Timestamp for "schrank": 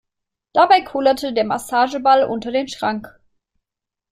2.67-3.19